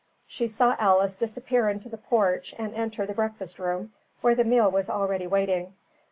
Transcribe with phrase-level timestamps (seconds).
[0.25, 4.71] She saw Alice disappear into the porch and enter the breakfast room, where the meal
[4.71, 5.73] was already waiting.